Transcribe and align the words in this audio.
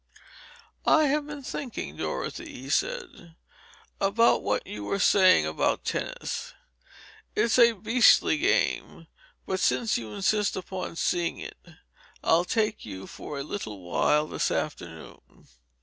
"I 0.87 1.03
have 1.09 1.27
been 1.27 1.43
thinking, 1.43 1.95
Dorothy," 1.97 2.51
he 2.51 2.69
said, 2.71 3.35
"about 3.99 4.41
what 4.41 4.65
you 4.65 4.83
were 4.83 4.97
saying 4.97 5.45
about 5.45 5.85
tennis. 5.85 6.55
It's 7.35 7.59
a 7.59 7.73
beastly 7.73 8.39
game, 8.39 9.05
but 9.45 9.59
since 9.59 9.99
you 9.99 10.11
insist 10.11 10.55
upon 10.55 10.95
seeing 10.95 11.37
it 11.37 11.59
I'll 12.23 12.45
take 12.45 12.83
you 12.83 13.05
for 13.05 13.37
a 13.37 13.43
little 13.43 13.81
while 13.83 14.25
this 14.25 14.49
afternoon." 14.49 15.21